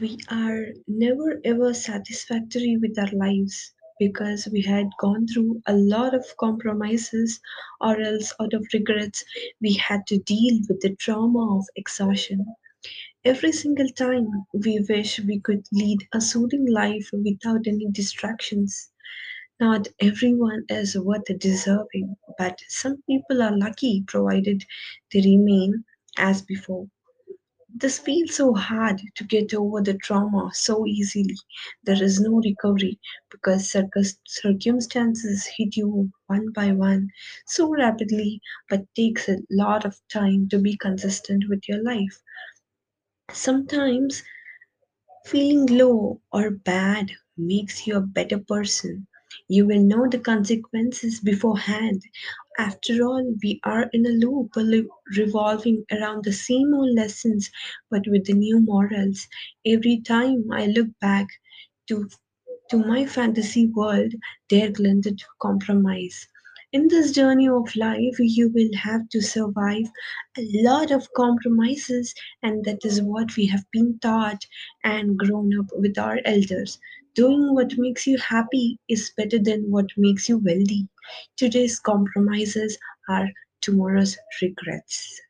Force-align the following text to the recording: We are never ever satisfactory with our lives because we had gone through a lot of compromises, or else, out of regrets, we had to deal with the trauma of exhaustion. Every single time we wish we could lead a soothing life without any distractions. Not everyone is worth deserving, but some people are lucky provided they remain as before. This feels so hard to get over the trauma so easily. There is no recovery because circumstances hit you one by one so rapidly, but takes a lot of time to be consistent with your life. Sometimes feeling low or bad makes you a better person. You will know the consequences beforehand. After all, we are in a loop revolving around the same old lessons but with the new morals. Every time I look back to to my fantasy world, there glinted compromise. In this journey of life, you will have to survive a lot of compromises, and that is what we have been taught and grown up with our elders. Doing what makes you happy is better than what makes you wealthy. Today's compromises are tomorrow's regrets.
We 0.00 0.18
are 0.28 0.66
never 0.86 1.40
ever 1.44 1.74
satisfactory 1.74 2.76
with 2.76 2.96
our 3.00 3.10
lives 3.10 3.72
because 3.98 4.46
we 4.52 4.62
had 4.62 4.86
gone 5.00 5.26
through 5.26 5.60
a 5.66 5.74
lot 5.74 6.14
of 6.14 6.36
compromises, 6.36 7.40
or 7.80 8.00
else, 8.00 8.32
out 8.40 8.54
of 8.54 8.64
regrets, 8.72 9.24
we 9.60 9.72
had 9.72 10.06
to 10.06 10.18
deal 10.18 10.60
with 10.68 10.82
the 10.82 10.94
trauma 10.94 11.58
of 11.58 11.66
exhaustion. 11.74 12.46
Every 13.24 13.52
single 13.52 13.88
time 13.90 14.28
we 14.52 14.80
wish 14.88 15.20
we 15.20 15.40
could 15.40 15.66
lead 15.72 16.06
a 16.12 16.20
soothing 16.20 16.66
life 16.70 17.10
without 17.12 17.66
any 17.66 17.90
distractions. 17.90 18.90
Not 19.60 19.88
everyone 20.00 20.64
is 20.68 20.98
worth 20.98 21.26
deserving, 21.38 22.16
but 22.38 22.60
some 22.68 23.02
people 23.08 23.42
are 23.42 23.56
lucky 23.56 24.04
provided 24.06 24.64
they 25.12 25.20
remain 25.22 25.84
as 26.18 26.42
before. 26.42 26.88
This 27.76 28.00
feels 28.00 28.34
so 28.34 28.54
hard 28.54 29.00
to 29.14 29.22
get 29.24 29.54
over 29.54 29.80
the 29.80 29.94
trauma 29.94 30.50
so 30.52 30.84
easily. 30.84 31.36
There 31.84 32.02
is 32.02 32.18
no 32.20 32.40
recovery 32.40 32.98
because 33.30 33.70
circumstances 34.26 35.46
hit 35.56 35.76
you 35.76 36.10
one 36.26 36.50
by 36.52 36.72
one 36.72 37.10
so 37.46 37.70
rapidly, 37.70 38.40
but 38.68 38.92
takes 38.96 39.28
a 39.28 39.38
lot 39.48 39.84
of 39.84 40.00
time 40.08 40.48
to 40.48 40.58
be 40.58 40.76
consistent 40.76 41.44
with 41.48 41.68
your 41.68 41.80
life. 41.84 42.20
Sometimes 43.32 44.24
feeling 45.26 45.66
low 45.66 46.22
or 46.32 46.50
bad 46.50 47.12
makes 47.36 47.86
you 47.86 47.96
a 47.96 48.00
better 48.00 48.38
person. 48.38 49.06
You 49.48 49.66
will 49.66 49.82
know 49.82 50.08
the 50.08 50.18
consequences 50.18 51.20
beforehand. 51.20 52.02
After 52.58 53.04
all, 53.04 53.34
we 53.42 53.60
are 53.64 53.88
in 53.92 54.06
a 54.06 54.10
loop 54.10 54.52
revolving 55.16 55.84
around 55.92 56.24
the 56.24 56.32
same 56.32 56.74
old 56.74 56.94
lessons 56.94 57.50
but 57.90 58.02
with 58.08 58.26
the 58.26 58.32
new 58.34 58.60
morals. 58.60 59.28
Every 59.64 60.00
time 60.00 60.50
I 60.52 60.66
look 60.66 60.88
back 61.00 61.28
to 61.88 62.08
to 62.70 62.78
my 62.78 63.06
fantasy 63.06 63.66
world, 63.66 64.14
there 64.50 64.70
glinted 64.70 65.22
compromise. 65.40 66.26
In 66.76 66.88
this 66.88 67.12
journey 67.12 67.48
of 67.48 67.74
life, 67.74 68.16
you 68.18 68.50
will 68.50 68.68
have 68.76 69.08
to 69.08 69.22
survive 69.22 69.86
a 70.36 70.46
lot 70.62 70.90
of 70.90 71.10
compromises, 71.14 72.14
and 72.42 72.62
that 72.66 72.84
is 72.84 73.00
what 73.00 73.34
we 73.34 73.46
have 73.46 73.64
been 73.72 73.98
taught 74.00 74.44
and 74.84 75.16
grown 75.18 75.58
up 75.58 75.70
with 75.72 75.96
our 75.96 76.20
elders. 76.26 76.78
Doing 77.14 77.54
what 77.54 77.78
makes 77.78 78.06
you 78.06 78.18
happy 78.18 78.78
is 78.90 79.10
better 79.16 79.38
than 79.38 79.70
what 79.70 79.86
makes 79.96 80.28
you 80.28 80.36
wealthy. 80.36 80.86
Today's 81.38 81.80
compromises 81.80 82.76
are 83.08 83.30
tomorrow's 83.62 84.18
regrets. 84.42 85.22